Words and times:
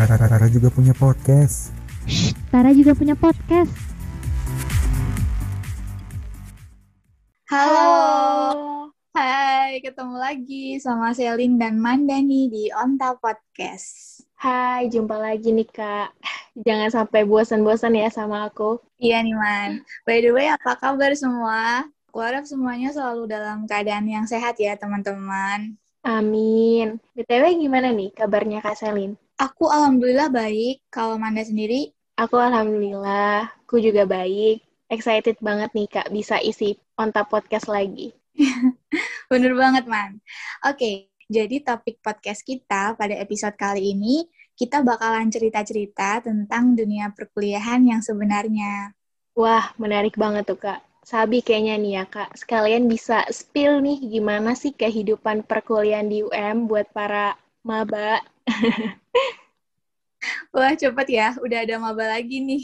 Tara 0.00 0.48
juga 0.48 0.72
punya 0.72 0.96
podcast. 0.96 1.76
Tara 2.48 2.72
juga 2.72 2.96
punya 2.96 3.12
podcast. 3.12 3.68
Halo. 7.44 8.88
Hai, 9.12 9.84
ketemu 9.84 10.16
lagi 10.16 10.80
sama 10.80 11.12
Selin 11.12 11.60
dan 11.60 11.76
Mandani 11.76 12.48
di 12.48 12.72
Onta 12.72 13.12
Podcast. 13.20 14.24
Hai, 14.40 14.88
jumpa 14.88 15.20
lagi 15.20 15.52
nih 15.52 15.68
Kak. 15.68 16.16
Jangan 16.56 16.88
sampai 16.88 17.28
bosan-bosan 17.28 17.92
ya 17.92 18.08
sama 18.08 18.48
aku. 18.48 18.80
Iya 19.04 19.20
nih 19.20 19.36
Man. 19.36 19.84
By 20.08 20.24
the 20.24 20.32
way, 20.32 20.48
apa 20.48 20.80
kabar 20.80 21.12
semua? 21.12 21.84
Aku 22.08 22.24
harap 22.24 22.48
semuanya 22.48 22.88
selalu 22.88 23.28
dalam 23.28 23.68
keadaan 23.68 24.08
yang 24.08 24.24
sehat 24.24 24.56
ya 24.56 24.80
teman-teman. 24.80 25.76
Amin. 26.00 26.96
BTW 27.12 27.60
gimana 27.60 27.92
nih 27.92 28.16
kabarnya 28.16 28.64
Kak 28.64 28.80
Selin? 28.80 29.20
Aku 29.40 29.72
alhamdulillah 29.72 30.28
baik. 30.28 30.84
Kalau 30.92 31.16
Manda 31.16 31.40
sendiri? 31.40 31.96
Aku 32.20 32.36
alhamdulillah, 32.36 33.48
aku 33.64 33.80
juga 33.80 34.04
baik. 34.04 34.60
Excited 34.92 35.40
banget 35.40 35.72
nih 35.72 35.88
Kak 35.88 36.12
bisa 36.12 36.36
isi 36.44 36.76
Onta 36.92 37.24
Podcast 37.24 37.64
lagi. 37.72 38.12
Bener 39.32 39.56
banget, 39.56 39.88
Man. 39.88 40.20
Oke, 40.68 41.08
jadi 41.32 41.64
topik 41.64 42.04
podcast 42.04 42.44
kita 42.44 42.92
pada 43.00 43.16
episode 43.16 43.56
kali 43.56 43.96
ini, 43.96 44.28
kita 44.60 44.84
bakalan 44.84 45.32
cerita-cerita 45.32 46.20
tentang 46.20 46.76
dunia 46.76 47.08
perkuliahan 47.16 47.80
yang 47.80 48.04
sebenarnya. 48.04 48.92
Wah, 49.32 49.72
menarik 49.80 50.20
banget 50.20 50.52
tuh, 50.52 50.60
Kak. 50.60 50.84
Sabi 51.00 51.40
kayaknya 51.40 51.80
nih 51.80 51.92
ya, 51.96 52.04
Kak. 52.04 52.36
Sekalian 52.36 52.92
bisa 52.92 53.24
spill 53.32 53.80
nih 53.80 54.04
gimana 54.04 54.52
sih 54.52 54.76
kehidupan 54.76 55.48
perkuliahan 55.48 56.12
di 56.12 56.20
UM 56.28 56.68
buat 56.68 56.92
para 56.92 57.40
maba. 57.64 58.20
Wah, 60.54 60.72
cepet 60.76 61.06
ya. 61.08 61.28
Udah 61.40 61.64
ada 61.64 61.74
maba 61.78 62.18
lagi 62.18 62.42
nih. 62.42 62.62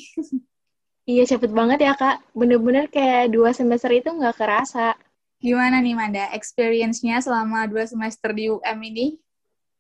iya, 1.11 1.23
cepet 1.25 1.51
banget 1.55 1.79
ya, 1.87 1.95
Kak. 1.95 2.21
Bener-bener 2.35 2.91
kayak 2.91 3.33
dua 3.33 3.55
semester 3.55 3.91
itu 3.95 4.11
nggak 4.11 4.37
kerasa. 4.37 4.99
Gimana 5.41 5.85
nih, 5.85 5.95
Manda? 5.95 6.25
Experience-nya 6.33 7.21
selama 7.21 7.69
dua 7.69 7.85
semester 7.87 8.33
di 8.33 8.51
UM 8.51 8.79
ini? 8.83 9.21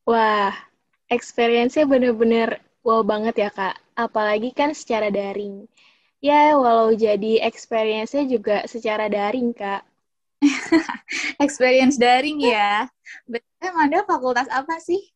Wah, 0.07 0.55
experience-nya 1.11 1.89
bener-bener 1.89 2.63
wow 2.87 3.03
banget 3.03 3.35
ya, 3.43 3.51
Kak. 3.51 3.77
Apalagi 3.99 4.55
kan 4.55 4.71
secara 4.77 5.11
daring. 5.11 5.67
Ya, 6.23 6.55
walau 6.57 6.95
jadi 6.95 7.43
experience-nya 7.45 8.25
juga 8.29 8.57
secara 8.71 9.11
daring, 9.11 9.51
Kak. 9.57 9.83
experience 11.45 11.97
daring 11.97 12.45
ya. 12.45 12.87
Betul, 13.25 13.73
Manda 13.73 14.05
fakultas 14.05 14.47
apa 14.53 14.77
sih? 14.79 15.16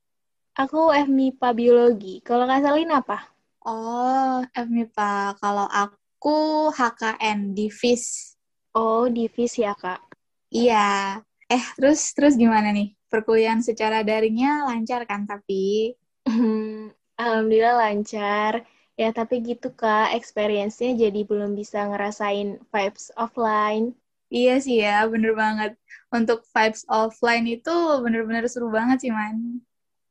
Aku 0.60 0.92
FMIPA 0.92 1.56
Biologi. 1.56 2.20
Kalau 2.20 2.44
Kak 2.44 2.60
Salin 2.60 2.92
apa? 2.92 3.32
Oh, 3.64 4.44
FMIPA. 4.52 5.32
Kalau 5.40 5.64
aku 5.64 6.68
HKN, 6.76 7.56
Divis. 7.56 8.36
Oh, 8.76 9.08
Divis 9.08 9.56
ya, 9.56 9.72
Kak? 9.72 10.04
Iya. 10.52 11.16
Eh, 11.48 11.64
terus 11.80 12.12
terus 12.12 12.36
gimana 12.36 12.76
nih? 12.76 12.92
Perkuliahan 13.08 13.64
secara 13.64 14.04
daringnya 14.04 14.68
lancar 14.68 15.08
kan 15.08 15.24
tapi? 15.24 15.96
Alhamdulillah 17.20 17.80
lancar. 17.80 18.60
Ya, 19.00 19.16
tapi 19.16 19.40
gitu 19.40 19.72
Kak, 19.72 20.12
experience-nya 20.12 21.08
jadi 21.08 21.24
belum 21.24 21.56
bisa 21.56 21.88
ngerasain 21.88 22.60
vibes 22.68 23.08
offline. 23.16 23.96
Iya 24.28 24.60
sih 24.60 24.84
ya, 24.84 25.08
bener 25.08 25.32
banget. 25.32 25.72
Untuk 26.12 26.44
vibes 26.52 26.84
offline 26.84 27.48
itu 27.48 27.72
bener-bener 28.04 28.44
seru 28.44 28.68
banget 28.68 29.08
sih, 29.08 29.08
Man. 29.08 29.64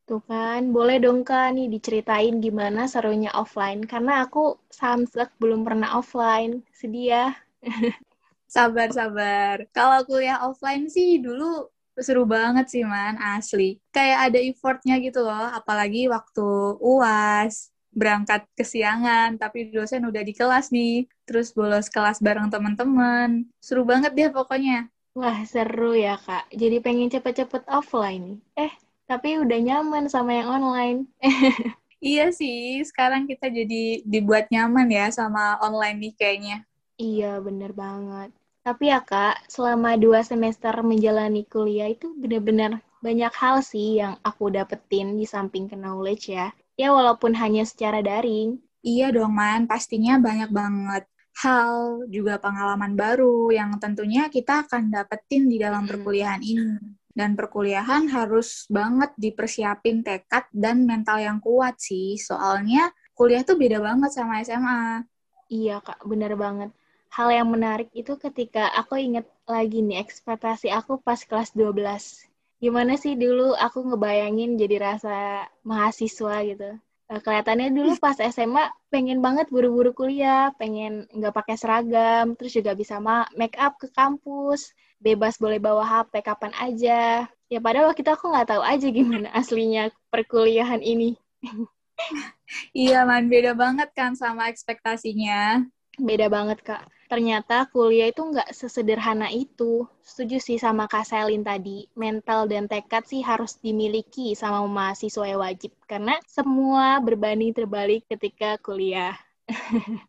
Tuh 0.09 0.25
kan, 0.25 0.73
boleh 0.73 0.97
dong 0.97 1.21
Kak 1.21 1.53
nih 1.53 1.69
diceritain 1.69 2.41
gimana 2.41 2.89
serunya 2.89 3.29
offline. 3.37 3.85
Karena 3.85 4.25
aku 4.25 4.57
samsek 4.73 5.37
belum 5.37 5.61
pernah 5.61 6.01
offline. 6.01 6.65
Sedih 6.73 7.13
ya. 7.13 7.25
sabar, 8.55 8.89
sabar. 8.89 9.69
Kalau 9.69 10.01
kuliah 10.09 10.41
offline 10.41 10.89
sih 10.89 11.21
dulu 11.21 11.69
seru 11.93 12.25
banget 12.25 12.65
sih, 12.73 12.81
Man. 12.81 13.21
Asli. 13.21 13.77
Kayak 13.93 14.33
ada 14.33 14.39
effortnya 14.41 14.97
gitu 14.97 15.21
loh. 15.21 15.45
Apalagi 15.53 16.09
waktu 16.09 16.47
UAS, 16.81 17.69
berangkat 17.93 18.49
kesiangan, 18.57 19.37
tapi 19.37 19.69
dosen 19.69 20.09
udah 20.09 20.25
di 20.25 20.33
kelas 20.33 20.73
nih. 20.73 21.05
Terus 21.29 21.53
bolos 21.53 21.85
kelas 21.85 22.17
bareng 22.17 22.49
teman-teman. 22.49 23.45
Seru 23.61 23.85
banget 23.85 24.17
deh 24.17 24.33
pokoknya. 24.33 24.89
Wah, 25.13 25.45
seru 25.45 25.93
ya, 25.93 26.17
Kak. 26.17 26.49
Jadi 26.49 26.81
pengen 26.81 27.13
cepet-cepet 27.13 27.69
offline 27.69 28.41
nih. 28.57 28.65
Eh, 28.65 28.73
tapi 29.09 29.41
udah 29.41 29.57
nyaman 29.57 30.05
sama 30.05 30.37
yang 30.37 30.61
online. 30.61 31.09
iya 32.13 32.29
sih, 32.29 32.77
sekarang 32.85 33.25
kita 33.25 33.49
jadi 33.49 34.05
dibuat 34.05 34.53
nyaman 34.53 34.85
ya 34.93 35.09
sama 35.09 35.57
online 35.65 35.97
nih 35.97 36.13
kayaknya. 36.13 36.57
Iya, 37.01 37.41
bener 37.41 37.73
banget. 37.73 38.29
Tapi 38.61 38.93
ya 38.93 39.01
kak, 39.01 39.49
selama 39.49 39.97
dua 39.97 40.21
semester 40.21 40.77
menjalani 40.85 41.41
kuliah 41.49 41.89
itu 41.89 42.13
bener-bener 42.13 42.85
banyak 43.01 43.33
hal 43.33 43.65
sih 43.65 43.97
yang 43.97 44.21
aku 44.21 44.53
dapetin 44.53 45.17
di 45.17 45.25
samping 45.25 45.65
ke 45.65 45.73
knowledge 45.73 46.29
ya. 46.29 46.53
Ya 46.77 46.93
walaupun 46.93 47.33
hanya 47.33 47.65
secara 47.65 48.05
daring. 48.05 48.61
Iya 48.85 49.09
dong 49.09 49.33
man, 49.33 49.65
pastinya 49.65 50.21
banyak 50.21 50.53
banget 50.53 51.09
hal, 51.39 52.03
juga 52.11 52.37
pengalaman 52.37 52.93
baru 52.93 53.49
yang 53.49 53.73
tentunya 53.79 54.29
kita 54.29 54.67
akan 54.67 54.91
dapetin 54.91 55.47
di 55.47 55.57
dalam 55.57 55.87
perkuliahan 55.87 56.43
ini 56.43 56.98
dan 57.13 57.33
perkuliahan 57.33 58.07
harus 58.09 58.69
banget 58.69 59.11
dipersiapin 59.17 60.05
tekad 60.05 60.45
dan 60.53 60.85
mental 60.85 61.19
yang 61.19 61.37
kuat 61.41 61.77
sih. 61.81 62.15
Soalnya 62.15 62.93
kuliah 63.17 63.43
tuh 63.43 63.59
beda 63.59 63.81
banget 63.81 64.11
sama 64.13 64.39
SMA. 64.45 65.03
Iya, 65.49 65.81
Kak, 65.81 66.05
bener 66.05 66.37
banget. 66.37 66.69
Hal 67.09 67.33
yang 67.33 67.49
menarik 67.49 67.89
itu 67.97 68.15
ketika 68.21 68.69
aku 68.69 69.01
inget 69.01 69.25
lagi 69.49 69.81
nih 69.81 69.97
ekspektasi 69.97 70.69
aku 70.69 71.01
pas 71.01 71.17
kelas 71.25 71.57
12. 71.57 72.29
Gimana 72.61 72.99
sih 73.01 73.17
dulu 73.17 73.57
aku 73.57 73.81
ngebayangin 73.81 74.59
jadi 74.61 74.77
rasa 74.77 75.49
mahasiswa 75.65 76.45
gitu. 76.45 76.77
Eh, 77.09 77.19
kelihatannya 77.25 77.73
dulu 77.73 77.97
pas 77.97 78.13
SMA 78.21 78.69
pengen 78.93 79.17
banget 79.25 79.49
buru-buru 79.49 79.97
kuliah, 79.97 80.53
pengen 80.61 81.09
nggak 81.09 81.33
pakai 81.33 81.57
seragam, 81.57 82.37
terus 82.37 82.53
juga 82.53 82.77
bisa 82.77 83.01
make 83.33 83.57
up 83.57 83.81
ke 83.81 83.89
kampus, 83.89 84.77
bebas 84.99 85.39
boleh 85.39 85.57
bawa 85.57 85.83
HP 85.87 86.21
kapan 86.21 86.53
aja. 86.59 87.25
Ya 87.49 87.59
padahal 87.63 87.89
waktu 87.89 88.05
itu 88.05 88.11
aku 88.13 88.29
nggak 88.29 88.49
tahu 88.53 88.63
aja 88.63 88.87
gimana 88.91 89.27
aslinya 89.39 89.89
perkuliahan 90.13 90.83
ini. 90.83 91.17
iya 92.71 93.03
man, 93.03 93.27
beda 93.27 93.55
banget 93.55 93.89
kan 93.95 94.13
sama 94.13 94.51
ekspektasinya. 94.51 95.63
Beda 95.99 96.31
banget 96.31 96.63
kak. 96.63 96.83
Ternyata 97.09 97.65
kuliah 97.73 98.13
itu 98.13 98.21
nggak 98.21 98.53
sesederhana 98.53 99.33
itu. 99.33 99.83
Setuju 100.05 100.37
sih 100.37 100.57
sama 100.61 100.85
Kak 100.85 101.09
Selin 101.09 101.41
tadi. 101.41 101.89
Mental 101.97 102.45
dan 102.45 102.69
tekad 102.69 103.03
sih 103.09 103.25
harus 103.25 103.57
dimiliki 103.57 104.37
sama 104.37 104.63
mahasiswa 104.69 105.25
yang 105.25 105.41
wajib. 105.41 105.73
Karena 105.89 106.21
semua 106.29 107.01
berbanding 107.01 107.51
terbalik 107.51 108.05
ketika 108.05 108.61
kuliah. 108.61 109.17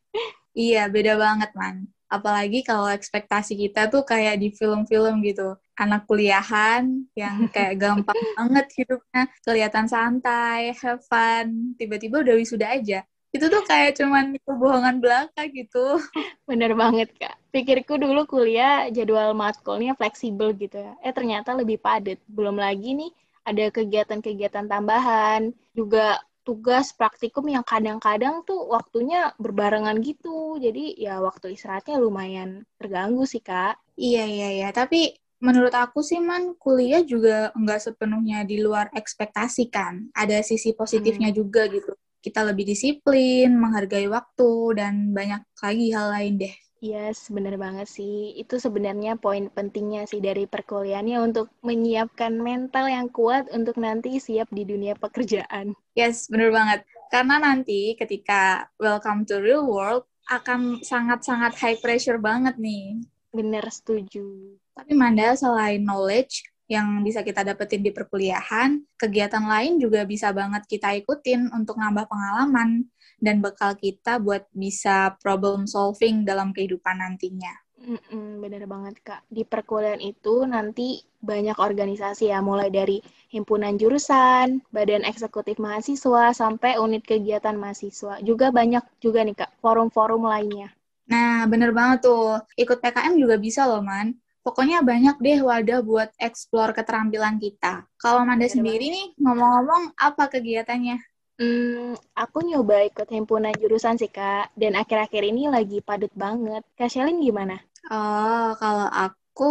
iya, 0.53 0.93
beda 0.93 1.17
banget 1.17 1.51
man 1.57 1.89
apalagi 2.11 2.67
kalau 2.67 2.91
ekspektasi 2.91 3.55
kita 3.55 3.87
tuh 3.87 4.03
kayak 4.03 4.43
di 4.43 4.51
film-film 4.51 5.23
gitu. 5.23 5.55
Anak 5.79 6.05
kuliahan 6.11 7.07
yang 7.15 7.37
kayak 7.55 7.79
gampang 7.79 8.19
banget 8.37 8.67
hidupnya. 8.83 9.23
Kelihatan 9.47 9.87
santai 9.87 10.75
have 10.83 11.01
fun. 11.07 11.73
Tiba-tiba 11.79 12.21
udah 12.27 12.35
wisuda 12.35 12.67
aja. 12.75 13.07
Itu 13.31 13.47
tuh 13.47 13.63
kayak 13.63 13.95
cuman 13.95 14.35
kebohongan 14.43 14.99
belaka 14.99 15.47
gitu. 15.55 16.03
Bener 16.51 16.75
banget 16.75 17.15
kak. 17.15 17.39
Pikirku 17.55 17.95
dulu 17.95 18.27
kuliah 18.27 18.91
jadwal 18.91 19.33
matkulnya 19.39 19.95
fleksibel 19.95 20.51
gitu 20.59 20.83
ya. 20.83 20.99
Eh 21.07 21.15
ternyata 21.15 21.55
lebih 21.55 21.79
padat. 21.79 22.19
Belum 22.27 22.59
lagi 22.59 22.99
nih 22.99 23.15
ada 23.47 23.71
kegiatan-kegiatan 23.71 24.67
tambahan. 24.67 25.55
Juga 25.79 26.19
tugas 26.43 26.93
praktikum 26.97 27.47
yang 27.47 27.63
kadang-kadang 27.63 28.43
tuh 28.49 28.69
waktunya 28.69 29.33
berbarengan 29.37 30.01
gitu. 30.01 30.57
Jadi 30.57 30.97
ya 30.97 31.21
waktu 31.21 31.55
istirahatnya 31.55 32.01
lumayan 32.01 32.65
terganggu 32.81 33.25
sih, 33.29 33.45
Kak. 33.45 33.79
Iya, 33.97 34.25
iya, 34.25 34.49
iya. 34.57 34.69
Tapi 34.73 35.13
menurut 35.41 35.73
aku 35.73 36.01
sih, 36.01 36.21
Man, 36.21 36.57
kuliah 36.57 37.05
juga 37.05 37.53
nggak 37.57 37.81
sepenuhnya 37.93 38.45
di 38.49 38.61
luar 38.61 38.89
ekspektasi 38.93 39.69
kan. 39.69 40.09
Ada 40.17 40.41
sisi 40.41 40.73
positifnya 40.73 41.33
hmm. 41.33 41.37
juga 41.37 41.69
gitu. 41.69 41.93
Kita 42.21 42.45
lebih 42.45 42.69
disiplin, 42.69 43.57
menghargai 43.57 44.05
waktu, 44.09 44.77
dan 44.77 45.17
banyak 45.17 45.41
lagi 45.61 45.87
hal 45.93 46.13
lain 46.13 46.35
deh. 46.37 46.55
Yes, 46.81 47.29
bener 47.29 47.61
banget 47.61 47.93
sih. 47.93 48.33
Itu 48.41 48.57
sebenarnya 48.57 49.21
poin 49.21 49.53
pentingnya 49.53 50.09
sih 50.09 50.25
dari 50.25 50.49
perkuliahannya 50.49 51.21
untuk 51.21 51.53
menyiapkan 51.61 52.41
mental 52.41 52.89
yang 52.89 53.13
kuat 53.13 53.53
untuk 53.53 53.77
nanti 53.77 54.17
siap 54.17 54.49
di 54.49 54.65
dunia 54.65 54.97
pekerjaan. 54.97 55.77
Yes, 55.93 56.33
bener 56.33 56.49
banget. 56.49 56.89
Karena 57.13 57.37
nanti 57.37 57.93
ketika 58.01 58.73
welcome 58.81 59.29
to 59.29 59.45
real 59.45 59.69
world 59.69 60.09
akan 60.33 60.81
sangat-sangat 60.81 61.53
high 61.61 61.79
pressure 61.85 62.17
banget 62.17 62.57
nih. 62.57 63.05
Bener, 63.29 63.69
setuju. 63.69 64.57
Tapi 64.73 64.97
Manda, 64.97 65.37
selain 65.37 65.85
knowledge, 65.85 66.49
yang 66.71 67.03
bisa 67.03 67.27
kita 67.27 67.43
dapetin 67.43 67.83
di 67.83 67.91
perkuliahan, 67.91 68.79
kegiatan 68.95 69.43
lain 69.43 69.83
juga 69.83 70.07
bisa 70.07 70.31
banget 70.31 70.63
kita 70.71 70.95
ikutin 71.03 71.51
untuk 71.51 71.75
nambah 71.83 72.07
pengalaman 72.07 72.87
dan 73.19 73.43
bekal 73.43 73.75
kita 73.75 74.23
buat 74.23 74.47
bisa 74.55 75.19
problem 75.19 75.67
solving 75.67 76.23
dalam 76.23 76.55
kehidupan 76.55 77.03
nantinya. 77.03 77.51
Mm-mm, 77.81 78.45
bener 78.45 78.69
banget 78.69 79.03
kak. 79.03 79.21
Di 79.33 79.43
perkuliahan 79.43 80.05
itu 80.05 80.45
nanti 80.45 81.01
banyak 81.19 81.57
organisasi 81.57 82.29
ya, 82.29 82.39
mulai 82.45 82.69
dari 82.69 83.01
himpunan 83.35 83.75
jurusan, 83.81 84.61
badan 84.71 85.03
eksekutif 85.03 85.57
mahasiswa, 85.59 86.37
sampai 86.37 86.77
unit 86.77 87.03
kegiatan 87.03 87.57
mahasiswa. 87.57 88.21
Juga 88.23 88.53
banyak 88.53 88.85
juga 89.01 89.25
nih 89.27 89.37
kak, 89.41 89.51
forum-forum 89.65 90.23
lainnya. 90.29 90.69
Nah, 91.13 91.49
bener 91.51 91.71
banget 91.75 91.99
tuh. 92.07 92.39
Ikut 92.63 92.79
PKM 92.79 93.15
juga 93.19 93.37
bisa 93.41 93.67
loh, 93.67 93.83
Man. 93.83 94.15
Pokoknya 94.41 94.81
banyak 94.81 95.17
deh 95.21 95.39
wadah 95.45 95.81
buat 95.85 96.09
explore 96.17 96.73
keterampilan 96.73 97.37
kita. 97.45 97.85
Kalau 98.01 98.25
Manda 98.25 98.49
Bener 98.49 98.57
sendiri 98.57 98.87
nih, 98.89 99.07
ngomong-ngomong, 99.21 99.83
apa 100.01 100.25
kegiatannya? 100.33 100.97
Hmm, 101.41 101.97
aku 102.23 102.39
nyoba 102.49 102.77
ikut 102.91 103.09
himpunan 103.17 103.55
jurusan 103.61 103.97
sih 104.01 104.11
kak, 104.17 104.45
dan 104.61 104.73
akhir-akhir 104.81 105.23
ini 105.31 105.43
lagi 105.55 105.79
padat 105.89 106.13
banget. 106.23 106.63
Kak 106.79 106.91
Shelin 106.93 107.19
gimana? 107.27 107.57
Oh, 107.91 108.47
kalau 108.61 108.89
aku 109.05 109.45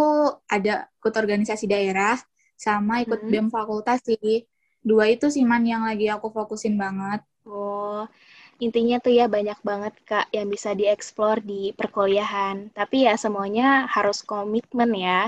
ada 0.55 0.71
ikut 0.97 1.13
organisasi 1.21 1.65
daerah, 1.73 2.15
sama 2.65 2.93
ikut 3.03 3.19
Hmm. 3.23 3.29
BEM 3.31 3.47
fakultas 3.55 3.99
sih. 4.07 4.45
Dua 4.89 5.05
itu 5.13 5.25
sih, 5.35 5.43
Man, 5.49 5.63
yang 5.71 5.83
lagi 5.89 6.05
aku 6.15 6.27
fokusin 6.37 6.75
banget. 6.83 7.19
Oh, 7.45 8.07
intinya 8.65 8.95
tuh 9.05 9.13
ya 9.19 9.25
banyak 9.35 9.59
banget 9.69 9.93
Kak 10.09 10.25
yang 10.35 10.47
bisa 10.53 10.69
dieksplor 10.79 11.37
di 11.49 11.71
perkuliahan. 11.79 12.55
Tapi 12.77 12.95
ya 13.07 13.13
semuanya 13.23 13.87
harus 13.95 14.17
komitmen 14.31 14.91
ya. 15.07 15.19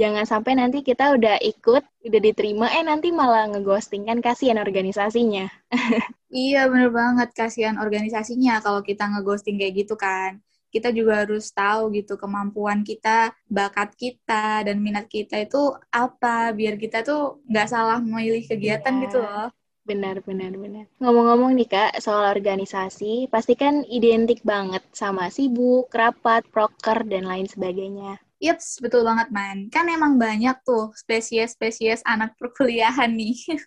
Jangan 0.00 0.24
sampai 0.32 0.52
nanti 0.60 0.78
kita 0.88 1.04
udah 1.16 1.36
ikut, 1.42 1.82
udah 2.06 2.20
diterima, 2.26 2.66
eh 2.76 2.84
nanti 2.86 3.08
malah 3.20 3.44
ngeghosting 3.50 4.02
kan 4.08 4.18
kasihan 4.26 4.58
organisasinya. 4.64 5.44
Iya, 6.36 6.58
bener 6.72 6.90
banget. 7.00 7.28
Kasihan 7.38 7.76
organisasinya 7.84 8.52
kalau 8.64 8.80
kita 8.88 9.02
ngeghosting 9.10 9.56
kayak 9.60 9.74
gitu 9.80 9.94
kan. 10.04 10.32
Kita 10.74 10.88
juga 10.98 11.12
harus 11.24 11.44
tahu 11.58 11.80
gitu 11.96 12.12
kemampuan 12.22 12.80
kita, 12.88 13.08
bakat 13.56 13.88
kita, 14.02 14.34
dan 14.66 14.76
minat 14.84 15.06
kita 15.14 15.34
itu 15.44 15.56
apa, 16.02 16.28
biar 16.58 16.74
kita 16.82 16.96
tuh 17.08 17.18
nggak 17.48 17.66
salah 17.72 17.96
memilih 18.04 18.44
kegiatan 18.50 18.94
Iya. 18.94 19.02
gitu 19.04 19.16
loh. 19.24 19.48
Benar, 19.88 20.20
benar, 20.20 20.52
benar. 20.52 20.84
Ngomong-ngomong 21.00 21.56
nih 21.56 21.64
Kak, 21.64 21.92
soal 22.04 22.28
organisasi, 22.36 23.32
pasti 23.32 23.56
kan 23.56 23.88
identik 23.88 24.44
banget 24.44 24.84
sama 24.92 25.32
sibuk, 25.32 25.88
rapat, 25.88 26.44
proker, 26.52 27.08
dan 27.08 27.24
lain 27.24 27.48
sebagainya. 27.48 28.20
Yaps, 28.36 28.84
betul 28.84 29.08
banget, 29.08 29.32
Man. 29.32 29.72
Kan 29.72 29.88
emang 29.88 30.20
banyak 30.20 30.60
tuh 30.60 30.92
spesies-spesies 30.92 32.04
anak 32.04 32.36
perkuliahan 32.36 33.08
nih. 33.16 33.36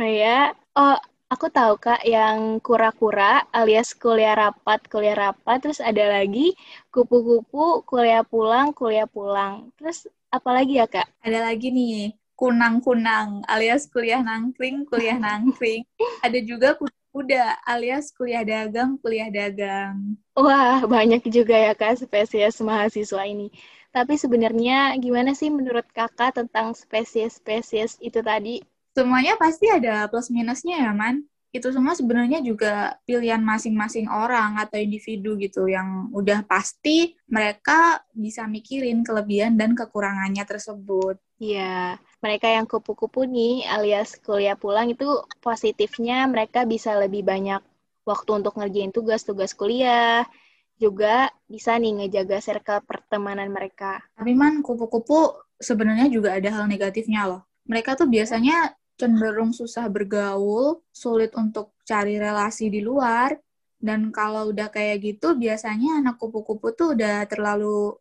Oh 0.00 0.08
ya, 0.08 0.50
oh 0.74 0.98
aku 1.30 1.46
tahu 1.52 1.78
Kak 1.78 2.02
yang 2.02 2.58
kura-kura 2.58 3.44
alias 3.54 3.94
kuliah 3.94 4.34
rapat, 4.34 4.82
kuliah 4.90 5.14
rapat, 5.14 5.62
terus 5.62 5.78
ada 5.78 6.20
lagi 6.20 6.52
kupu-kupu, 6.90 7.86
kuliah 7.86 8.26
pulang, 8.26 8.74
kuliah 8.74 9.06
pulang. 9.06 9.70
Terus 9.78 10.10
apa 10.32 10.50
lagi 10.50 10.80
ya 10.80 10.90
Kak? 10.90 11.06
Ada 11.22 11.48
lagi 11.48 11.70
nih, 11.70 12.18
kunang-kunang 12.42 13.46
alias 13.46 13.86
kuliah 13.86 14.18
nangkring, 14.18 14.82
kuliah 14.90 15.14
nangkring. 15.14 15.86
Ada 16.26 16.42
juga 16.42 16.74
kuda 17.14 17.62
alias 17.62 18.10
kuliah 18.10 18.42
dagang, 18.42 18.98
kuliah 18.98 19.30
dagang. 19.30 20.18
Wah, 20.34 20.82
banyak 20.82 21.22
juga 21.30 21.54
ya 21.54 21.70
Kak 21.78 22.02
spesies 22.02 22.58
mahasiswa 22.58 23.22
ini. 23.22 23.54
Tapi 23.94 24.18
sebenarnya 24.18 24.98
gimana 24.98 25.38
sih 25.38 25.54
menurut 25.54 25.86
Kakak 25.94 26.34
tentang 26.42 26.74
spesies-spesies 26.74 28.02
itu 28.02 28.18
tadi? 28.24 28.58
Semuanya 28.90 29.38
pasti 29.38 29.70
ada 29.70 30.10
plus 30.10 30.26
minusnya 30.32 30.82
ya, 30.82 30.90
Man. 30.90 31.22
Itu 31.52 31.68
semua 31.68 31.92
sebenarnya 31.92 32.40
juga 32.40 32.96
pilihan 33.04 33.44
masing-masing 33.44 34.08
orang 34.08 34.56
atau 34.56 34.80
individu 34.80 35.36
gitu 35.36 35.68
yang 35.68 36.08
udah 36.16 36.40
pasti 36.48 37.12
mereka 37.28 38.00
bisa 38.16 38.48
mikirin 38.48 39.04
kelebihan 39.04 39.60
dan 39.60 39.76
kekurangannya 39.76 40.48
tersebut. 40.48 41.20
Ya, 41.36 42.00
mereka 42.22 42.46
yang 42.46 42.70
kupu-kupu 42.70 43.26
nih 43.26 43.66
alias 43.66 44.16
kuliah 44.22 44.54
pulang 44.54 44.94
itu 44.94 45.04
positifnya 45.42 46.22
mereka 46.30 46.62
bisa 46.62 46.94
lebih 46.94 47.26
banyak 47.26 47.58
waktu 48.06 48.30
untuk 48.38 48.54
ngerjain 48.58 48.94
tugas-tugas 48.94 49.54
kuliah, 49.58 50.26
juga 50.78 51.30
bisa 51.46 51.78
nih 51.78 52.02
ngejaga 52.02 52.38
circle 52.42 52.82
pertemanan 52.82 53.50
mereka. 53.50 54.02
Tapi 54.18 54.34
man, 54.34 54.62
kupu-kupu 54.62 55.38
sebenarnya 55.58 56.10
juga 56.10 56.34
ada 56.34 56.50
hal 56.50 56.66
negatifnya 56.66 57.30
loh. 57.30 57.42
Mereka 57.66 57.94
tuh 57.94 58.10
biasanya 58.10 58.74
cenderung 58.98 59.54
susah 59.54 59.86
bergaul, 59.86 60.82
sulit 60.90 61.30
untuk 61.38 61.78
cari 61.86 62.18
relasi 62.18 62.70
di 62.70 62.82
luar, 62.82 63.38
dan 63.78 64.10
kalau 64.14 64.50
udah 64.50 64.70
kayak 64.70 65.02
gitu, 65.02 65.34
biasanya 65.38 66.02
anak 66.02 66.18
kupu-kupu 66.18 66.74
tuh 66.74 66.94
udah 66.94 67.26
terlalu 67.26 67.98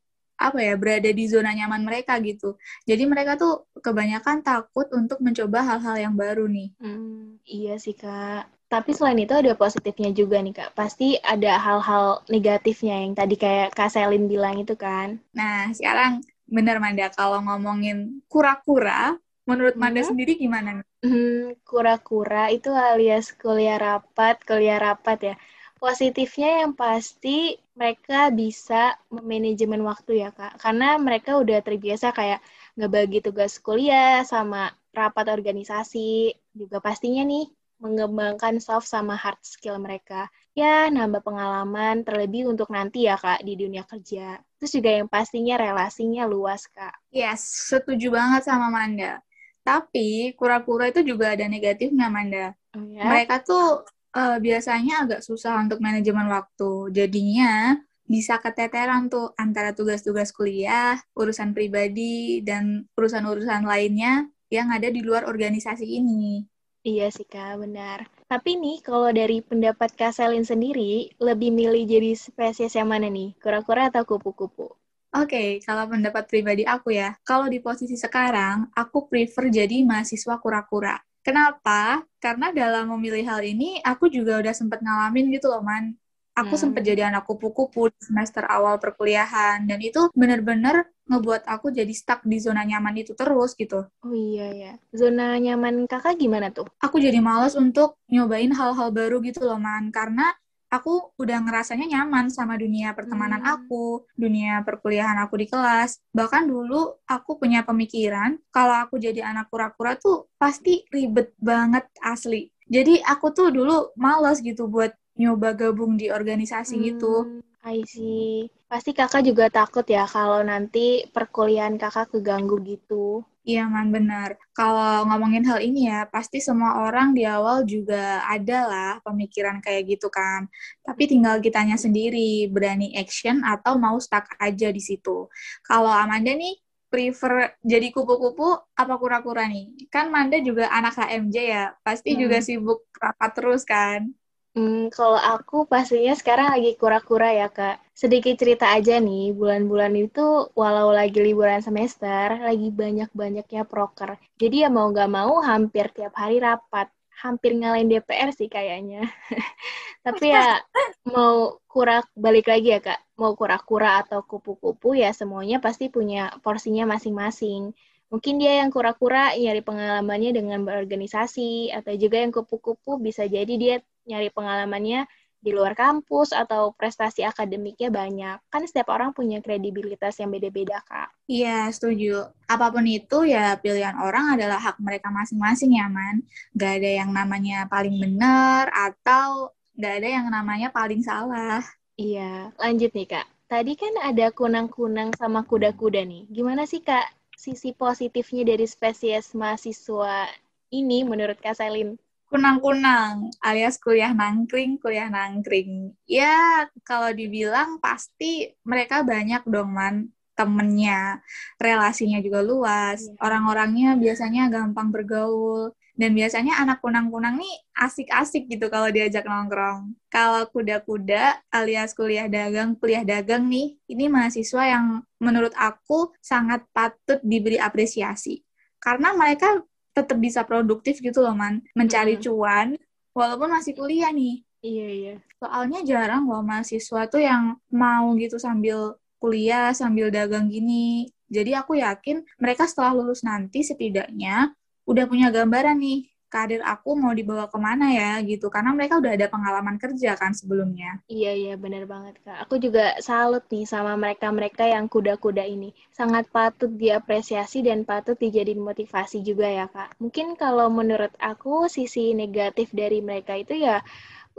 apa 0.48 0.60
ya 0.68 0.74
berada 0.82 1.10
di 1.20 1.24
zona 1.34 1.52
nyaman 1.54 1.82
mereka 1.88 2.18
gitu. 2.24 2.58
Jadi 2.90 3.04
mereka 3.12 3.38
tuh 3.42 3.70
kebanyakan 3.86 4.38
takut 4.42 4.88
untuk 5.00 5.18
mencoba 5.26 5.60
hal-hal 5.70 5.96
yang 6.10 6.16
baru 6.18 6.46
nih. 6.50 6.70
Hmm, 6.82 7.38
iya 7.46 7.74
sih 7.84 7.96
Kak. 8.02 8.42
Tapi 8.72 8.90
selain 8.96 9.20
itu 9.20 9.34
ada 9.36 9.52
positifnya 9.54 10.10
juga 10.16 10.38
nih 10.46 10.54
Kak. 10.58 10.70
Pasti 10.80 11.20
ada 11.34 11.52
hal-hal 11.66 12.06
negatifnya 12.34 12.96
yang 13.04 13.14
tadi 13.20 13.36
kayak 13.44 13.68
Kak 13.78 13.90
Selin 13.94 14.26
bilang 14.32 14.56
itu 14.64 14.74
kan. 14.80 15.20
Nah, 15.36 15.70
sekarang 15.78 16.24
bener 16.48 16.78
Manda 16.84 17.08
kalau 17.12 17.40
ngomongin 17.46 17.98
kura-kura, 18.32 19.16
menurut 19.48 19.76
Manda 19.76 20.02
Mhm. 20.02 20.10
sendiri 20.10 20.34
gimana? 20.40 20.70
Hmm, 21.04 21.58
kura-kura 21.66 22.44
itu 22.54 22.70
alias 22.72 23.34
kuliah 23.42 23.78
rapat, 23.82 24.36
kuliah 24.48 24.80
rapat 24.80 25.18
ya. 25.30 25.36
Positifnya 25.82 26.62
yang 26.62 26.78
pasti 26.78 27.58
mereka 27.74 28.30
bisa 28.30 28.94
memanajemen 29.10 29.82
waktu 29.82 30.22
ya 30.22 30.30
Kak. 30.30 30.62
Karena 30.62 30.94
mereka 31.02 31.42
udah 31.42 31.58
terbiasa 31.66 32.14
kayak 32.14 32.38
ngebagi 32.78 33.26
tugas 33.26 33.58
kuliah 33.58 34.22
sama 34.22 34.70
rapat 34.94 35.34
organisasi. 35.34 36.38
Juga 36.54 36.78
pastinya 36.78 37.26
nih 37.26 37.50
mengembangkan 37.82 38.62
soft 38.62 38.86
sama 38.86 39.18
hard 39.18 39.42
skill 39.42 39.82
mereka. 39.82 40.30
Ya, 40.54 40.86
nambah 40.94 41.26
pengalaman 41.26 42.06
terlebih 42.06 42.46
untuk 42.46 42.70
nanti 42.70 43.10
ya 43.10 43.18
Kak 43.18 43.42
di 43.42 43.58
dunia 43.58 43.82
kerja. 43.82 44.38
Terus 44.62 44.72
juga 44.78 45.02
yang 45.02 45.10
pastinya 45.10 45.58
relasinya 45.58 46.30
luas 46.30 46.70
Kak. 46.70 47.10
Yes, 47.10 47.42
setuju 47.74 48.14
banget 48.14 48.46
sama 48.46 48.70
Manda. 48.70 49.26
Tapi 49.66 50.38
kura-kura 50.38 50.94
itu 50.94 51.02
juga 51.02 51.34
ada 51.34 51.50
negatifnya, 51.50 52.06
Manda. 52.06 52.54
Oh 52.78 52.86
ya? 52.86 53.02
Mereka 53.02 53.42
tuh 53.42 53.82
eh, 54.16 54.38
biasanya 54.42 54.94
agak 55.08 55.22
susah 55.28 55.60
untuk 55.64 55.80
manajemen 55.84 56.28
waktu. 56.32 56.92
Jadinya 56.96 57.76
bisa 58.06 58.44
keteteran 58.44 59.08
tuh 59.08 59.32
antara 59.40 59.72
tugas-tugas 59.72 60.36
kuliah, 60.36 61.00
urusan 61.16 61.56
pribadi, 61.56 62.44
dan 62.44 62.84
urusan-urusan 63.00 63.64
lainnya 63.64 64.28
yang 64.52 64.68
ada 64.76 64.92
di 64.92 65.00
luar 65.00 65.24
organisasi 65.24 65.88
ini. 65.88 66.44
Iya 66.82 67.08
sih 67.14 67.30
Kak, 67.30 67.62
benar. 67.62 68.10
Tapi 68.26 68.58
nih, 68.58 68.82
kalau 68.82 69.14
dari 69.14 69.40
pendapat 69.40 69.94
Kak 69.94 70.18
Selin 70.18 70.44
sendiri, 70.44 71.14
lebih 71.22 71.54
milih 71.54 71.86
jadi 71.86 72.12
spesies 72.18 72.74
yang 72.74 72.90
mana 72.90 73.08
nih? 73.08 73.38
Kura-kura 73.38 73.94
atau 73.94 74.04
kupu-kupu? 74.04 74.68
Oke, 75.12 75.60
kalau 75.62 75.92
pendapat 75.92 76.24
pribadi 76.26 76.64
aku 76.64 76.96
ya, 76.96 77.20
kalau 77.28 77.52
di 77.52 77.60
posisi 77.60 78.00
sekarang, 78.00 78.72
aku 78.74 79.12
prefer 79.12 79.52
jadi 79.52 79.84
mahasiswa 79.84 80.40
kura-kura. 80.40 80.96
Kenapa? 81.22 82.02
Karena 82.18 82.50
dalam 82.50 82.90
memilih 82.98 83.22
hal 83.30 83.42
ini, 83.46 83.78
aku 83.86 84.10
juga 84.10 84.42
udah 84.42 84.54
sempet 84.58 84.82
ngalamin 84.82 85.30
gitu 85.30 85.54
loh, 85.54 85.62
Man. 85.62 85.94
Aku 86.34 86.58
Hmm. 86.58 86.72
sempet 86.74 86.82
jadi 86.88 87.12
anak 87.14 87.30
kupu-kupu 87.30 87.94
di 87.94 88.02
semester 88.02 88.42
awal 88.50 88.82
perkuliahan, 88.82 89.68
dan 89.70 89.78
itu 89.84 90.10
bener-bener 90.18 90.90
ngebuat 91.06 91.44
aku 91.46 91.70
jadi 91.76 91.92
stuck 91.92 92.24
di 92.26 92.40
zona 92.40 92.64
nyaman 92.66 92.96
itu 93.04 93.14
terus 93.14 93.54
gitu. 93.54 93.86
Oh 94.02 94.16
iya 94.16 94.50
ya. 94.56 94.72
Zona 94.96 95.38
nyaman 95.38 95.86
Kakak 95.86 96.18
gimana 96.18 96.50
tuh? 96.50 96.66
Aku 96.82 96.98
jadi 96.98 97.22
males 97.22 97.54
untuk 97.54 98.00
nyobain 98.10 98.50
hal-hal 98.50 98.90
baru 98.90 99.22
gitu 99.22 99.46
loh, 99.46 99.60
Man. 99.62 99.94
Karena 99.94 100.34
aku 100.72 101.12
udah 101.20 101.38
ngerasanya 101.44 101.86
nyaman 102.00 102.32
sama 102.32 102.56
dunia 102.56 102.96
pertemanan 102.96 103.44
Hmm. 103.44 103.54
aku, 103.60 104.08
dunia 104.16 104.64
perkuliahan 104.64 105.20
aku 105.20 105.36
di 105.36 105.48
kelas. 105.52 106.00
Bahkan 106.16 106.48
dulu 106.48 107.04
aku 107.06 107.38
punya 107.38 107.62
pemikiran 107.68 108.40
kalau 108.56 108.88
aku 108.88 108.96
jadi 108.98 109.28
anak 109.28 109.52
kura-kura 109.52 110.00
tuh 110.00 110.32
pasti 110.40 110.88
ribet 110.90 111.36
banget 111.38 111.86
asli. 112.00 112.48
Jadi 112.72 113.04
aku 113.04 113.36
tuh 113.36 113.52
dulu 113.52 113.92
males 114.00 114.40
gitu 114.40 114.72
buat 114.72 114.96
nyoba 115.20 115.52
gabung 115.60 116.00
di 116.00 116.08
organisasi 116.08 116.80
gitu. 116.96 117.28
Hmm, 117.28 117.44
I 117.68 117.84
see. 117.84 118.48
Pasti 118.72 118.92
Kakak 119.00 119.22
juga 119.30 119.46
takut 119.58 119.86
ya 119.96 120.04
kalau 120.16 120.42
nanti 120.52 120.86
perkuliahan 121.16 121.76
Kakak 121.82 122.08
keganggu 122.12 122.58
gitu. 122.72 123.06
Iya, 123.42 123.66
man, 123.74 123.90
benar. 123.96 124.30
Kalau 124.54 125.02
ngomongin 125.10 125.42
hal 125.50 125.60
ini 125.66 125.90
ya, 125.90 126.06
pasti 126.14 126.38
semua 126.38 126.72
orang 126.86 127.08
di 127.18 127.26
awal 127.26 127.66
juga 127.66 128.22
ada 128.30 128.58
lah 128.70 128.92
pemikiran 129.02 129.58
kayak 129.66 129.84
gitu 129.98 130.08
kan. 130.14 130.46
Tapi 130.86 131.04
tinggal 131.10 131.42
kitanya 131.42 131.74
sendiri, 131.74 132.46
berani 132.54 132.94
action 133.02 133.42
atau 133.42 133.82
mau 133.82 133.98
stuck 133.98 134.30
aja 134.38 134.70
di 134.70 134.78
situ. 134.78 135.26
Kalau 135.66 135.90
Amanda 135.90 136.30
nih, 136.38 136.54
prefer 136.94 137.58
jadi 137.66 137.90
kupu-kupu 137.90 138.46
apa 138.78 138.94
kura-kura 139.02 139.50
nih? 139.50 139.90
Kan 139.90 140.14
Manda 140.14 140.38
juga 140.46 140.70
anak 140.70 140.94
HMJ 141.02 141.38
ya, 141.42 141.64
pasti 141.82 142.14
Hmm. 142.14 142.22
juga 142.22 142.38
sibuk 142.46 142.86
rapat 143.02 143.32
terus 143.34 143.66
kan? 143.66 144.06
Hmm, 144.52 144.92
kalau 144.92 145.16
aku 145.16 145.64
pastinya 145.64 146.12
sekarang 146.12 146.52
lagi 146.52 146.76
kura-kura 146.76 147.32
ya, 147.32 147.48
Kak. 147.48 147.80
Sedikit 147.96 148.36
cerita 148.36 148.66
aja 148.76 149.00
nih, 149.00 149.32
bulan-bulan 149.32 149.96
itu 149.96 150.52
walau 150.60 150.92
lagi 150.92 151.24
liburan 151.24 151.64
semester, 151.64 152.36
lagi 152.48 152.68
banyak-banyaknya 152.68 153.64
proker. 153.64 154.20
Jadi 154.36 154.56
ya 154.64 154.70
mau 154.76 154.92
nggak 154.92 155.08
mau 155.08 155.40
hampir 155.40 155.88
tiap 155.96 156.12
hari 156.20 156.44
rapat. 156.44 156.92
Hampir 157.24 157.56
ngalahin 157.56 157.88
DPR 157.88 158.30
sih 158.36 158.50
kayaknya. 158.52 159.08
Tapi 160.06 160.26
ya 160.36 160.60
mau 161.08 161.56
kura 161.72 162.04
balik 162.12 162.52
lagi 162.52 162.76
ya, 162.76 162.80
Kak. 162.84 163.00
Mau 163.24 163.32
kura-kura 163.40 164.04
atau 164.04 164.20
kupu-kupu 164.28 165.00
ya 165.00 165.16
semuanya 165.16 165.64
pasti 165.64 165.88
punya 165.88 166.28
porsinya 166.44 166.84
masing-masing. 166.92 167.72
Mungkin 168.12 168.44
dia 168.44 168.60
yang 168.60 168.70
kura-kura 168.76 169.32
nyari 169.40 169.64
pengalamannya 169.64 170.36
dengan 170.36 170.68
berorganisasi, 170.68 171.72
atau 171.72 171.96
juga 171.96 172.20
yang 172.20 172.36
kupu-kupu 172.36 173.00
bisa 173.00 173.24
jadi 173.24 173.54
dia 173.56 173.76
nyari 174.04 174.28
pengalamannya 174.28 175.08
di 175.42 175.50
luar 175.50 175.74
kampus 175.74 176.38
atau 176.38 176.70
prestasi 176.76 177.26
akademiknya 177.26 177.90
banyak. 177.90 178.38
Kan 178.52 178.62
setiap 178.68 178.94
orang 178.94 179.10
punya 179.16 179.42
kredibilitas 179.42 180.22
yang 180.22 180.30
beda-beda, 180.30 180.84
Kak. 180.86 181.10
Iya, 181.26 181.72
setuju. 181.74 182.30
Apa 182.46 182.70
pun 182.70 182.86
itu 182.86 183.26
ya 183.26 183.58
pilihan 183.58 183.98
orang 183.98 184.38
adalah 184.38 184.62
hak 184.62 184.78
mereka 184.78 185.10
masing-masing 185.10 185.80
ya, 185.80 185.90
Man. 185.90 186.22
Gak 186.54 186.84
ada 186.84 186.92
yang 187.02 187.10
namanya 187.10 187.66
paling 187.66 187.98
benar 187.98 188.70
atau 188.70 189.50
gak 189.80 190.04
ada 190.04 190.08
yang 190.22 190.28
namanya 190.30 190.70
paling 190.70 191.02
salah. 191.02 191.64
Iya, 191.98 192.54
lanjut 192.62 192.94
nih, 192.94 193.08
Kak. 193.10 193.26
Tadi 193.50 193.74
kan 193.76 193.94
ada 194.04 194.30
kunang-kunang 194.32 195.16
sama 195.18 195.42
kuda-kuda 195.48 196.06
nih. 196.06 196.30
Gimana 196.30 196.70
sih, 196.70 196.86
Kak, 196.86 197.21
sisi 197.42 197.74
positifnya 197.74 198.54
dari 198.54 198.70
spesies 198.70 199.34
mahasiswa 199.34 200.30
ini 200.70 201.02
menurut 201.02 201.42
Kak 201.42 201.58
Selin? 201.58 201.98
Kunang-kunang 202.30 203.34
alias 203.42 203.82
kuliah 203.82 204.14
nangkring, 204.14 204.78
kuliah 204.78 205.10
nangkring. 205.10 205.98
Ya, 206.06 206.70
kalau 206.86 207.10
dibilang 207.12 207.82
pasti 207.82 208.54
mereka 208.62 209.02
banyak 209.02 209.42
dong, 209.50 209.74
Man. 209.74 210.14
Temennya, 210.32 211.20
relasinya 211.60 212.24
juga 212.24 212.40
luas. 212.40 213.04
Iya. 213.04 213.20
Orang-orangnya 213.20 214.00
biasanya 214.00 214.48
gampang 214.48 214.90
bergaul. 214.90 215.76
Dan 215.96 216.16
biasanya 216.16 216.58
anak 216.64 216.80
kunang-kunang 216.80 217.38
nih 217.38 217.56
asik-asik 217.78 218.48
gitu 218.48 218.72
kalau 218.72 218.90
diajak 218.90 219.28
nongkrong. 219.28 219.94
Kalau 220.08 220.48
kuda-kuda 220.50 221.44
alias 221.52 221.94
kuliah 221.94 222.26
dagang, 222.32 222.74
kuliah 222.80 223.04
dagang 223.04 223.46
nih, 223.48 223.78
ini 223.92 224.06
mahasiswa 224.08 224.64
yang 224.66 224.86
menurut 225.22 225.52
aku 225.60 226.16
sangat 226.24 226.66
patut 226.72 227.20
diberi 227.22 227.62
apresiasi. 227.62 228.42
Karena 228.82 229.14
mereka 229.14 229.62
tetap 229.92 230.18
bisa 230.18 230.48
produktif 230.48 231.04
gitu 231.04 231.22
loh, 231.22 231.36
Man. 231.36 231.62
Mencari 231.76 232.18
Hmm. 232.18 232.24
cuan 232.24 232.68
walaupun 233.12 233.52
masih 233.52 233.76
kuliah 233.76 234.10
nih. 234.10 234.42
Iya, 234.62 234.88
iya. 234.90 235.16
Soalnya 235.42 235.82
jarang 235.84 236.30
loh 236.30 236.46
mahasiswa 236.46 237.10
tuh 237.10 237.22
yang 237.22 237.58
mau 237.74 238.14
gitu 238.16 238.38
sambil 238.38 238.96
kuliah, 239.18 239.74
sambil 239.74 240.10
dagang 240.14 240.50
gini. 240.50 241.10
Jadi 241.32 241.56
aku 241.56 241.80
yakin 241.80 242.26
mereka 242.38 242.68
setelah 242.68 242.92
lulus 242.98 243.24
nanti 243.24 243.64
setidaknya 243.64 244.54
udah 244.88 245.06
punya 245.10 245.28
gambaran 245.30 245.78
nih, 245.78 246.12
karir 246.32 246.64
aku 246.64 246.96
mau 246.96 247.12
dibawa 247.12 247.52
ke 247.52 247.60
mana 247.60 247.92
ya 247.92 248.12
gitu. 248.24 248.48
Karena 248.48 248.72
mereka 248.72 249.04
udah 249.04 249.12
ada 249.12 249.28
pengalaman 249.28 249.76
kerja 249.76 250.16
kan 250.16 250.32
sebelumnya. 250.32 251.04
Iya, 251.12 251.32
iya, 251.36 251.54
benar 251.60 251.84
banget, 251.84 252.24
Kak. 252.24 252.48
Aku 252.48 252.56
juga 252.56 252.96
salut 253.04 253.44
nih 253.52 253.68
sama 253.68 254.00
mereka-mereka 254.00 254.64
yang 254.64 254.88
kuda-kuda 254.88 255.44
ini. 255.44 255.76
Sangat 255.92 256.32
patut 256.32 256.72
diapresiasi 256.72 257.68
dan 257.68 257.84
patut 257.84 258.16
dijadiin 258.16 258.64
motivasi 258.64 259.20
juga 259.20 259.52
ya, 259.52 259.68
Kak. 259.68 260.00
Mungkin 260.00 260.40
kalau 260.40 260.72
menurut 260.72 261.12
aku, 261.20 261.68
sisi 261.68 262.16
negatif 262.16 262.72
dari 262.72 263.04
mereka 263.04 263.36
itu 263.36 263.60
ya 263.60 263.84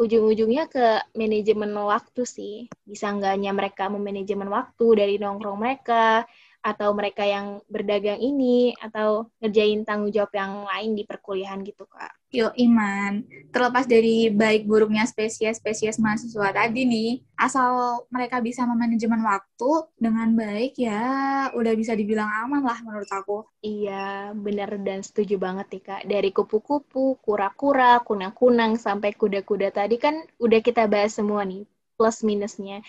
ujung-ujungnya 0.00 0.72
ke 0.72 1.04
manajemen 1.12 1.76
waktu 1.76 2.24
sih. 2.24 2.54
Bisa 2.88 3.12
enggaknya 3.12 3.52
mereka 3.52 3.92
memanajemen 3.92 4.48
waktu 4.48 4.86
dari 4.96 5.14
nongkrong 5.20 5.60
mereka, 5.60 6.24
atau 6.62 6.94
mereka 6.94 7.26
yang 7.26 7.58
berdagang 7.66 8.22
ini, 8.22 8.72
atau 8.78 9.26
ngerjain 9.42 9.82
tanggung 9.82 10.14
jawab 10.14 10.30
yang 10.32 10.62
lain 10.62 10.94
di 10.94 11.02
perkuliahan 11.02 11.60
gitu, 11.66 11.84
Kak. 11.90 12.14
Yo, 12.32 12.48
Iman. 12.56 13.28
Terlepas 13.52 13.84
dari 13.84 14.32
baik 14.32 14.64
buruknya 14.64 15.04
spesies-spesies 15.04 16.00
mahasiswa 16.00 16.48
tadi 16.54 16.88
nih, 16.88 17.20
asal 17.36 18.02
mereka 18.08 18.40
bisa 18.40 18.64
memanajemen 18.64 19.20
waktu 19.20 19.70
dengan 20.00 20.32
baik 20.32 20.78
ya 20.80 21.50
udah 21.52 21.74
bisa 21.76 21.92
dibilang 21.92 22.30
aman 22.46 22.64
lah 22.64 22.80
menurut 22.80 23.10
aku. 23.12 23.44
Iya, 23.60 24.32
benar 24.32 24.72
dan 24.80 25.04
setuju 25.04 25.36
banget 25.36 25.68
nih, 25.76 25.82
Kak. 25.84 26.02
Dari 26.08 26.30
kupu-kupu, 26.32 27.20
kura-kura, 27.20 28.00
kunang-kunang, 28.00 28.80
sampai 28.80 29.12
kuda-kuda 29.12 29.68
tadi 29.68 30.00
kan 30.00 30.24
udah 30.40 30.60
kita 30.64 30.88
bahas 30.88 31.12
semua 31.12 31.44
nih, 31.44 31.68
plus 32.00 32.24
minusnya. 32.24 32.80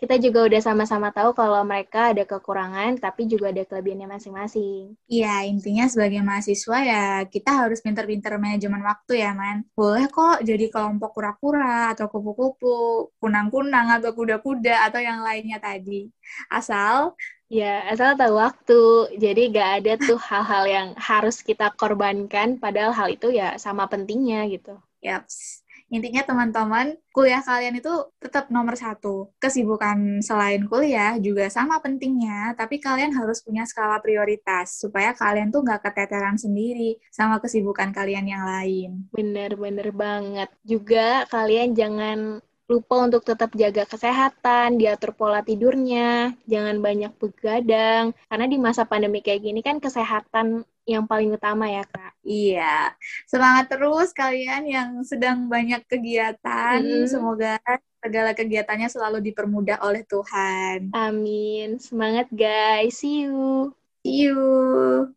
Kita 0.00 0.16
juga 0.16 0.48
udah 0.48 0.60
sama-sama 0.64 1.12
tahu 1.12 1.36
kalau 1.36 1.60
mereka 1.60 2.16
ada 2.16 2.24
kekurangan, 2.24 2.96
tapi 2.96 3.28
juga 3.28 3.52
ada 3.52 3.60
kelebihannya 3.68 4.08
masing-masing. 4.08 4.96
Iya, 5.12 5.44
intinya 5.44 5.84
sebagai 5.92 6.24
mahasiswa 6.24 6.78
ya 6.80 7.04
kita 7.28 7.50
harus 7.52 7.84
pinter-pinter 7.84 8.40
manajemen 8.40 8.80
waktu 8.80 9.20
ya, 9.20 9.36
Man. 9.36 9.68
Boleh 9.76 10.08
kok 10.08 10.40
jadi 10.40 10.72
kelompok 10.72 11.12
kura-kura 11.12 11.92
atau 11.92 12.08
kupu-kupu, 12.08 13.12
kunang-kunang 13.20 14.00
atau 14.00 14.16
kuda-kuda 14.16 14.88
atau 14.88 15.04
yang 15.04 15.20
lainnya 15.20 15.60
tadi. 15.60 16.08
Asal 16.48 17.12
Ya, 17.50 17.82
asal 17.90 18.14
tahu 18.14 18.38
waktu. 18.38 18.80
Jadi 19.18 19.50
gak 19.50 19.70
ada 19.82 19.92
tuh 19.98 20.14
hal-hal 20.30 20.64
yang 20.70 20.88
harus 20.94 21.42
kita 21.42 21.74
korbankan, 21.74 22.62
padahal 22.62 22.94
hal 22.94 23.08
itu 23.10 23.34
ya 23.34 23.58
sama 23.58 23.90
pentingnya 23.90 24.46
gitu. 24.46 24.78
Yaps. 25.02 25.66
Intinya 25.90 26.22
teman-teman, 26.22 26.94
kuliah 27.10 27.42
kalian 27.42 27.82
itu 27.82 27.90
tetap 28.22 28.46
nomor 28.48 28.78
satu. 28.78 29.34
Kesibukan 29.42 30.22
selain 30.22 30.62
kuliah 30.70 31.18
juga 31.18 31.50
sama 31.50 31.82
pentingnya, 31.82 32.54
tapi 32.54 32.78
kalian 32.78 33.10
harus 33.10 33.42
punya 33.42 33.66
skala 33.66 33.98
prioritas 33.98 34.78
supaya 34.78 35.10
kalian 35.12 35.50
tuh 35.50 35.66
nggak 35.66 35.82
keteteran 35.90 36.38
sendiri 36.38 36.96
sama 37.10 37.42
kesibukan 37.42 37.90
kalian 37.90 38.30
yang 38.30 38.46
lain. 38.46 39.10
Bener-bener 39.10 39.90
banget. 39.90 40.48
Juga 40.62 41.26
kalian 41.26 41.74
jangan 41.74 42.38
lupa 42.70 43.02
untuk 43.02 43.26
tetap 43.26 43.50
jaga 43.58 43.82
kesehatan, 43.82 44.78
diatur 44.78 45.10
pola 45.10 45.42
tidurnya, 45.42 46.38
jangan 46.46 46.78
banyak 46.78 47.10
begadang. 47.18 48.14
Karena 48.30 48.46
di 48.46 48.58
masa 48.62 48.86
pandemi 48.86 49.18
kayak 49.18 49.42
gini 49.42 49.58
kan 49.58 49.82
kesehatan 49.82 50.62
yang 50.86 51.10
paling 51.10 51.34
utama 51.34 51.66
ya, 51.66 51.82
Kak. 51.82 52.14
Iya, 52.22 52.94
semangat 53.26 53.74
terus 53.74 54.14
kalian 54.14 54.70
yang 54.70 54.90
sedang 55.02 55.50
banyak 55.50 55.82
kegiatan. 55.90 56.78
Mm. 56.78 57.10
Semoga 57.10 57.58
segala 57.98 58.30
kegiatannya 58.32 58.88
selalu 58.88 59.18
dipermudah 59.30 59.82
oleh 59.82 60.06
Tuhan. 60.06 60.94
Amin. 60.94 61.82
Semangat 61.82 62.30
guys. 62.30 63.02
See 63.02 63.26
you. 63.26 63.74
See 64.06 64.30
you. 64.30 65.10